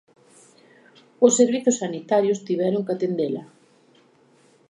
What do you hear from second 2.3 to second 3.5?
tiveron que atendela.